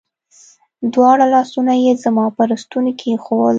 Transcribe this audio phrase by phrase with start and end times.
[0.93, 3.49] دواړه لاسونه يې زما پر ستوني کښېښوول.